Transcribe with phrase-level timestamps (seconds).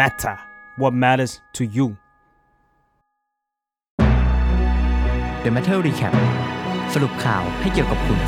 [0.00, 0.36] matter
[0.80, 1.86] what matters to you
[5.44, 6.14] The Matter Recap
[6.94, 8.18] สรุปข่าวให้เกี่ยวกับคุณ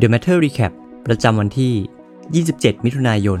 [0.00, 0.72] The Matter Recap
[1.06, 3.40] ประจำวันที่ 27 มิถุนายน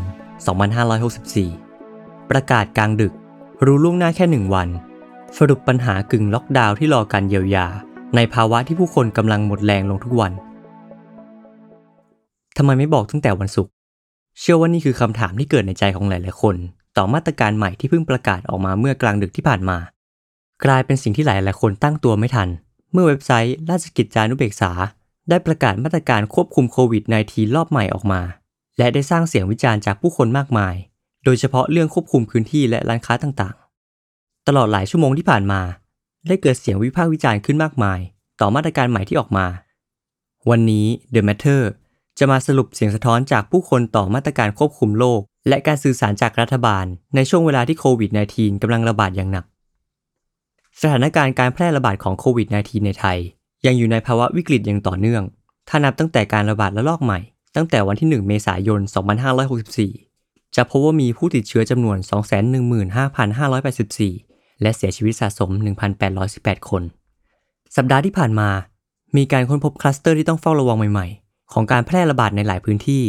[1.34, 3.12] 2564 ประกาศกลางดึก
[3.64, 4.68] รู้ล่วงหน้าแค่หนึ่งวัน
[5.38, 7.66] สรุปปัญหากึ่งล็อกดาวน์ที่รอการเยียวยา
[8.16, 10.32] ในภาวะที่ผู้คนกำลังหมดแรงลงทุกวัน
[12.56, 13.72] ทำไมไม่บอกตั้งแต่วันศุกร์
[14.40, 16.56] เชื่อว่านี่คือคำถามที่เกิดในใจของหลาย ๆ คน
[16.96, 19.78] ต่อมาตรการใหม่ที่เพิ่งประกาศออกมาเมื่อกลางดึกที่ผ่านมา
[20.64, 22.48] กลายเป็นสิ่งที่หลาย ๆ คนตั้งตัวไม่ทัน
[22.92, 24.70] เมื่อเว็บไซต์ราชกิจจานุเบกษา
[25.28, 28.20] ได้ประกาศมาตรการควบคุมโควิด -19 รอบใหม่ออกมา
[28.78, 30.74] และได้สร้างเสียงวิจารณ์จากผู้คนมากมาย
[31.24, 33.56] โดยเฉพาะเรื่องควบคุมพื้นที่และร้านค้าต่าง
[34.02, 35.60] ๆ ตลอดหลายชั่วโมงที่ผ่านมา
[36.26, 37.98] ได้เกิดเสียงวิพากษ์วิจารณ์ขึ้นมากมาย
[38.40, 39.46] ต่อมาตรการใหม่ที่ออกมา
[40.50, 41.62] วันนี้ The Matter
[42.18, 49.44] จะมาสรุปเสียงสะท้อนจากผู้คนต่อมาตรการควบคุมโรคและการสื่อสารจากรัฐบาล ในช่วงเวลาที่โควิด -19 กำลังระบาดอย่างหนัก
[50.82, 53.18] สถานการณ์การแพร่ระบาดของโควิด -19 ในไทย
[53.66, 55.22] ยังอยู่ในภาวะวิกฤตอย่างต่อเนื่อง
[55.68, 57.20] ถ้านับตั้งแต่การระบาดระลอกใหม่
[57.56, 58.80] ตั้งแต่วันที่ 1 เมษายน
[59.68, 61.96] 2564 จะพบว่ามีผู้ติดเชื้อจำนวน
[63.30, 65.50] 215,584 และเสียชีวิตสะสม
[66.10, 66.82] 1,818 คน
[67.76, 68.50] สัปดาห์ที่ผ่านมา
[69.16, 73.04] มีการค้นพบคลัสเตอร์ที่ต้องเฝ้าระวังใหม่ๆ ของการแพร่ระบาดในหลายพื้นที่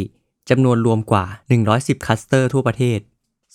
[0.50, 1.26] จำนวนรวมกว่า
[1.66, 3.00] 110 คลัสเตอร์ทั่วประเทศ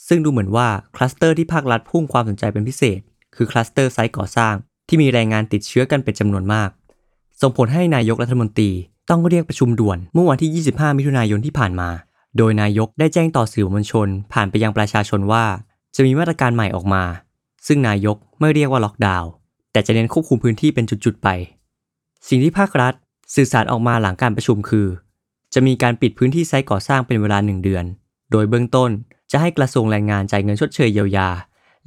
[0.09, 3.01] ซึ่งดูเหมือนว่าคลัสเตอร์ที่ภาครัฐพุ่งความสนใจเป็นพิเศษ
[3.37, 4.55] คือคลัสเตอร์ไซต์ก่อสร้าง
[4.89, 6.71] ที่มีแรงงานติดเชื้อกันเป็นจำนวนมาก
[7.41, 8.71] ส่งผลให้นายกรัฐมนตรี
[9.11, 11.91] ต้องเรียกประชุมด่วนเมื่อวันที่ 25 มิถุนายนที่ผ่านมา
[12.37, 15.45] โดยนายกได้แจ้งต่อสื่อมวลชน ผ่านไปยังประชาชนว่า
[15.95, 17.05] จะมีมาตรการใหม่ออกมา
[17.67, 19.31] ซึ่งนายกไม่เรียกว่าล็อกดาวน์
[19.73, 21.29] แต่จะเน้นควบคุมพื้นที่เป็นจุดๆไป
[22.29, 22.95] สิ่งที่ภาครัฐ
[23.35, 24.89] สื่อสารออกมาหลังการประชุมคือ
[25.55, 27.85] จะมีการปิดพื้นที่ไซต์ก่อสร้างเป็นเวลา 1 เดือน
[28.33, 28.91] โดยเบื้องต้น
[29.31, 31.29] จะให้กระทรวงแรงงานจ่ายเงินชดเชยเยียวยา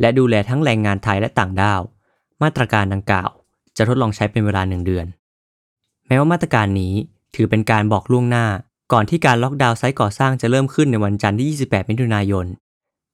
[0.02, 1.82] และดูแลทั้งแรงงานไทยและต่างด้าว
[2.44, 3.30] มาตรการดังกล่าว
[3.78, 5.06] จะทดลองใช้เป็นเวลา 1 เดือน
[6.08, 6.94] แม้ว่ามาตรการนี้
[7.36, 8.46] ถือเป็นการบอกล่วงหน้า
[8.94, 12.46] ก่อนที่การล็อกดาวน์ไซต์ก่อสร้างจะเริ่มขึ้นในวันจันทร์ที่ 28 มิถุนายน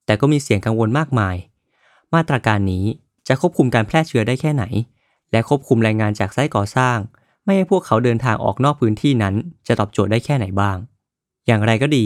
[0.06, 1.36] แต่ก็มีเสียงกังวลมากมาย
[2.14, 2.86] มาตรการนี้
[3.28, 4.64] จะควบคุมการแพร่เชื้อได้แค่ไหน
[5.32, 6.98] และควบคุมแรงงานจากไซต์ก่อสร้าง
[7.46, 9.36] ไม่ให้พวกเขาเดินทางออกนอกพื้นที่นั้น
[9.68, 10.78] จะตอบโจทย์ได้แค่ไหนบ้าง
[11.48, 12.06] อย่างไรก็ดี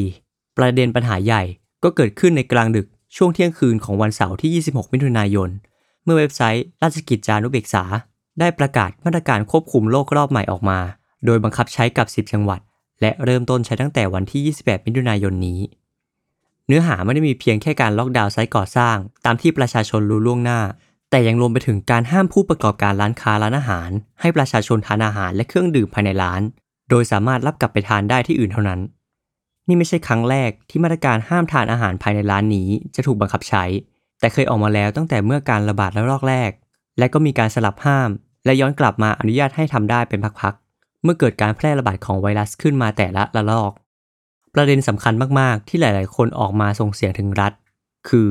[0.58, 1.44] ประเด็นปัญหาใหญ่
[1.84, 5.50] ก็เกิดขึ้นในกลางดึกช่วงเที่ยงคืนของวันเสาร์ที่ 26 มิถุนายน
[6.04, 7.84] เมื่อเว็บไซต์ราชกิจจานุเบกษา
[8.40, 10.80] ได้ประกาศมาตรการควบคุมโรครอบใหม่ออกมา
[11.26, 12.60] โดยบังคับใช้กับ 10 จังหวัด
[13.02, 15.60] และเริ่มต้นใช้ตั้งแต่วันที่ 28 มิถุนายนนี้
[16.68, 18.96] เนื้อหาไม่ได้มีเพียงแค่การล็อกดาวน์ไซต์ก่อสร้าง
[19.26, 20.60] ตามที่ประชาชนรู้ล่วงหน้า
[21.10, 23.90] แต่ยังรวมไปถึงการห้ามผู้ประกอบการร้านค้าร้านอาหาร
[24.22, 26.42] ให้ประชาชนทานอาหารและเครื่องดื่มภายในร้าน
[26.90, 28.80] โดยสามารถรับกลับไปทานได้ที่อื่นเท่านั้น
[29.68, 33.64] นี่ไม่ใช่ครั้งแรกที่มาตรการห้ามทานอาหารภายในร้านนี้จะถูกบังคับใช้
[34.20, 36.52] แต่เคยออกมาแล้วตั้งแต่เมื่อการระบาดระลอกแรก
[36.98, 38.10] และก็มีการสลับห้าม
[38.46, 43.72] และย้อนกลับมาอนุญาตให้ทำได้เป็นพักๆเมื่อเกิดการแพร่ระบาดของไวรัสขึ้นมาแต่ละระลอก
[44.54, 47.54] ประเด็นสำคัญมากๆ ที่หลาย ๆ คนออกมาส่งเสียงถึงรัฐ
[48.10, 48.30] คือ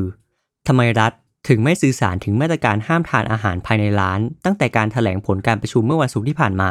[0.66, 1.12] ทำไมรัฐ
[1.48, 6.70] ถึงไม่สื่อสารถึงมาตรการห้ามทานอาหารภายในร้าน ตั้งแต่การถแถลงผลการประชุมเมื่อวันศุกร์ที่ผ่านมา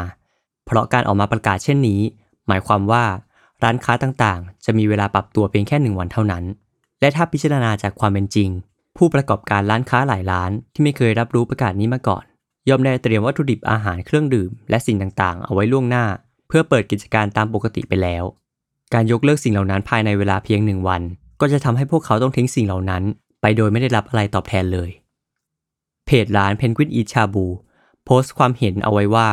[0.66, 2.02] เพราะการออกมาประกาศเช่นนี้
[2.48, 3.04] หมายความว่า
[3.64, 6.44] ร้านค้าต่างๆ จะมีเวลาปรับตัวเพียงแค่หนึ่งวันเท่านั้น
[7.02, 8.50] และถ้าพิจารณาจากความเป็นจริง
[8.98, 12.24] ผู้ประกอบการร้านค้าหลายร้าน ที่ไม่เคยรับรู้ประกาศนี้มาก่อน
[12.70, 16.06] ย่อมได้เตรียมวัตถุดิบอาหารเครื่องดื่ม และสิ่งต่างๆ เอาไว้ล่วงหน้า
[16.48, 18.24] เพื่อเปิดกิจการตามปกติไปแล้ว
[18.94, 21.02] การยกเลิกสิ่งเหล่านั้นภายในเวลาเพียงหนึ่งวัน
[21.42, 23.04] ก็จะทำให้พวกเขาต้องทิ้งสิ่งเหล่านั้น
[23.48, 24.90] ไปโดยไม่ได้รับอะไรตอบแทนเลย
[26.06, 27.46] เพจร้านเพนกวินอีชาบู
[28.06, 29.30] โพสต์ความเห็นเอาไว้ว่า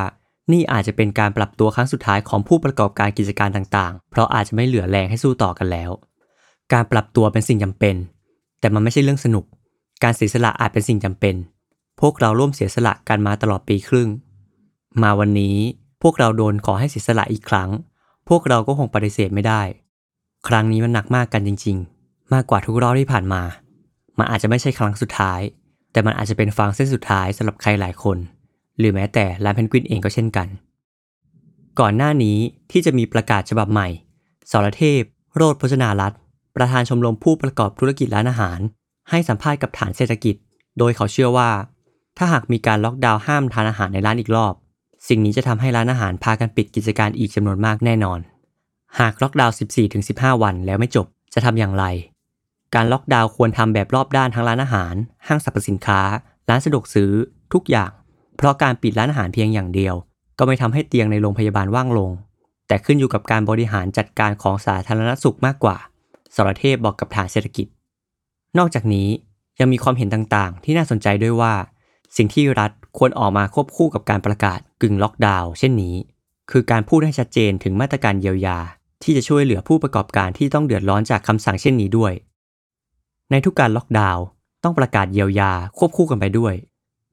[0.53, 5.91] นี่อาจจะเป็นการปรับตัวครั้งสุดท้ายของผู้ประกอบการกิจการต่างๆ เพราะอาจจะไม่เหลือแรงให้สู้ต่อกันแล้ว
[6.73, 7.95] การปรับตัวเป็นสิ่งจำเป็น
[8.61, 9.45] แต่มันไม่ใช่เรื่องสนุก
[10.03, 11.35] การเสียสละอาจเป็นสิ่งจำเป็น
[12.01, 14.09] พวกเราร่วมเสียสละกันมาตลอดปีครึ่ง
[15.03, 15.57] มาวันนี้
[16.03, 17.71] พวกเราโดนขอให้เสียสละอีกครั้ง
[18.29, 19.63] พวกเราก็คงปฏิเสธไม่ได้
[20.49, 23.43] ครั้งนี้มันหนักมากกันจริง ๆ มากกว่าทุกรอบที่ผ่านมา
[24.19, 25.41] มันอาจจะไม่ใช่ครั้งสุดท้าย
[25.93, 28.19] แต่มันอาจจะเป็นฟางเส้นสุดท้ายสำหรับใครหลายคน
[28.79, 30.49] หรือแม้แต่ร้านเพนกวินเองก็เช่นกัน
[31.81, 32.39] ก่อนหน้านี้
[32.71, 33.89] ที่จะมีประกาศฉบับใหม่
[34.51, 35.03] สรเทพ
[35.37, 36.13] โรธพจนารัต
[36.57, 38.59] ประธานชมรมผู้ประกอบธุรกิจร้านอาหาร
[39.11, 40.35] ให้สัมภาษณ์กับฐานเศรษฐกิจ
[40.79, 41.51] โดยเขาเชื่อว่า
[42.17, 44.55] ถ้าหากมีการล็อกดาวน์ห้ามทานอาหารในร้านอีกรอบ
[45.09, 48.19] สิ่งนี้จะทำให้ร้านอาหารพากันปิดกิจการอีกจำนวนมากแน่นอน
[48.99, 49.57] หากล็อกดาวน์
[49.99, 51.85] 14-15 วันแล้วไม่จบจะทำอย่างไร
[52.75, 54.95] การล็อกดาวน์ควรทำแบบรอบด้านทั้งร้านอาหาร
[55.27, 56.01] ห้างสรรพสินค้า
[56.49, 57.13] ร้านสะดวกซื้อ
[57.53, 57.91] ทุกอย่าง
[58.37, 59.95] เพราะการปิดร้านอาหารเพียงอย่างเดียว
[60.39, 62.11] ก็ไม่ทำให้เตียงในโรงพยาบาลว่างลง
[62.69, 65.77] แต่ขึ้นอยู่กับการบริหารจัดการของสาธารณสุขมากกว่า
[66.35, 67.67] สรเทพบอกกับฐานเศรษฐกิจ
[68.59, 69.09] นอกจากนี้
[69.61, 71.55] ยังมีความเห็นต่างๆ ที่น่าสนใจด้วยว่า
[72.17, 75.97] สิ่งที่รัฐควรออกมาควบคู่กับการประกาศกึ่งล็อกดาวน์เช่นนี้
[76.51, 78.59] คือการพูดให้ชัดเจนถึงมาตรการเยียวยา
[79.03, 82.13] ที่จะช่วยเหลือผู้ประกอบการที่ต้องเดือดร้อนจากคำสั่งเช่นนี้ด้วย
[83.33, 84.25] ในทุกการล็อกดาวน์
[84.65, 86.55] ต้องประกาศเยียวยาควบคู่กันไปด้วย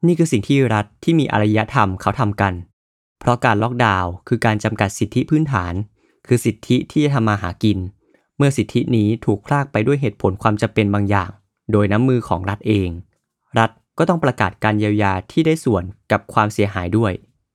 [0.06, 2.54] นี่คือสิ่งที่รัฐที่มีอารยธรรมเขาทำกัน
[3.20, 5.74] เพราะการล็อกดาวน์คือการจำกัดสิทธิพื้นฐาน
[6.28, 7.78] คือสิทธิที่จะทำมาหากิน
[8.38, 11.30] เมื่อสิทธินี้ถูกพรากไปด้วยเหตุผลความจำเป็นบางอย่าง
[11.72, 12.90] โดยน้ำมือของรัฐเอง
[13.58, 17.14] รัฐก็ต้องประกาศการเยียวยาที่ได้ส่วนกับความเสียหายด้วย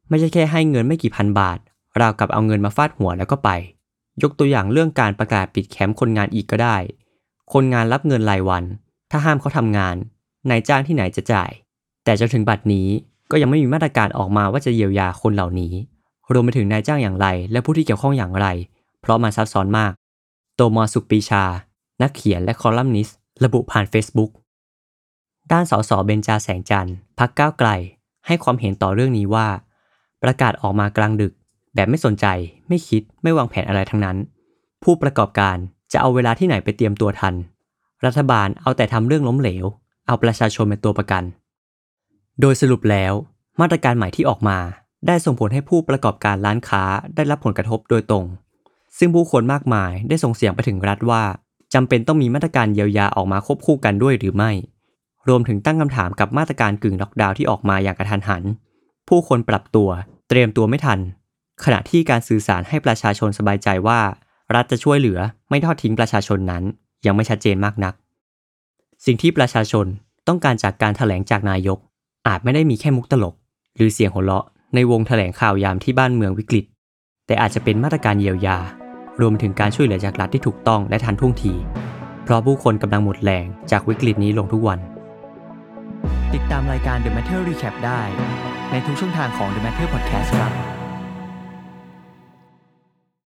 [0.08, 1.58] ไม่ใช่แค่ให้เงินไม่กี่พันบาท
[2.00, 3.50] ราวกับเอาเงินมาฟาดหัวแล้วก็ไป
[4.22, 6.76] ยกตัวอย่างเรื่องการประกาศปิดแคมป์คนงานอีกก็ได้
[7.52, 8.64] คนงานรับเงินรายวัน
[9.10, 9.96] ถ้าห้ามเขาทำงาน
[10.50, 11.50] นายจ้างที่ไหนจะจ่าย
[12.04, 12.88] แต่จนถึงบัดนี้
[13.30, 15.72] ก็ยังไม่มีมาตรการออกมาว่าจะเยียวยาคนเหล่านี้
[16.32, 18.46] รวมไปถึงนายจ้างอย่างไร และผู้ที่เกี่ยวข้องอย่างไร
[19.00, 19.92] เพราะมันซับซ้อนมาก
[20.56, 21.44] โตมอสุปีชา
[22.02, 24.30] นักเขียนและคอลัมนิสต์ระบุผ่าน Facebook
[25.52, 27.68] ด้านสสเบญจาแสงจันทร์พักก้าวไกล
[28.26, 29.46] ให้ความเห็นต่อเรื่องนี้ว่า
[30.22, 31.32] ประกาศออกมากลางดึก
[31.74, 32.26] แบบไม่สนใจ
[32.68, 34.16] ไม่คิดไม่วางแผนอะไรทั้งนั้น
[34.82, 35.56] ผู้ประกอบการ
[35.94, 37.34] จะเอาเวลาที่ไหนไปเตรียมตัวทัน
[38.04, 39.64] รัฐบาลเอาแต่ทำเรื่องล้มเหลว
[40.06, 41.22] เอาประชาชนเป็นตัวประกัน
[42.40, 43.12] โดยสรุปแล้ว
[43.60, 44.58] มาตรการใหม่ที่ออกมา
[45.06, 46.82] ได้ส่งผลให้ผู้ประกอบการร้านค้า
[47.14, 48.24] ได้รับผลกระทบโดยตรง
[48.98, 51.22] ซึ่งผู้คนมากมายได้ส่งเสียงไปถึงรัฐว่า
[51.74, 54.50] จำเป็นต้องมีมาตรการเยียวยาออกมาควบคู่กันด้วยหรือไม่
[55.28, 58.42] รวมถึงตั้งคำถามกับมาตรการกึ่งล็อกดาวน์ที่ออกมาอย่างกระทันหัน
[59.08, 59.88] ผู้คนปรับตัว
[60.28, 60.98] เตรียมตัวไม่ทัน
[61.64, 64.00] ขณะที่การสื่อสารให้ประชาชนสบายใจว่า
[64.54, 65.18] รัฐจะช่วยเหลือ
[65.50, 66.62] ไม่ทอดทิ้งประชาชนนั้น
[67.06, 67.94] ยังไม่ชัดเจนมากนัก
[69.06, 69.86] สิ่งที่ประชาชน
[70.28, 71.78] ต้องการจากการถแถลงจากนายก
[72.28, 73.34] อาจไม่ได้มีแค่มุกตลก
[73.76, 76.64] หรือเสียงหัวเราะในวงแถลงข่าวยามที่บ้านเมืองวิกฤต
[77.26, 78.58] แต่อาจจะเป็นมาตรการเยียวยา
[79.20, 81.54] รวมถึงการช่วยเหลือจากรัฐที่ถูกต้องและทันท่วงที
[82.24, 84.78] เพราะผู้คนกำลังหมดแรงจากวิกฤตนี้ลงทุกวัน
[86.34, 88.02] ติดตามรายการ The Matter Recap ได้
[88.70, 90.73] ในทุกช่องทางของ The Matter Podcast ครับ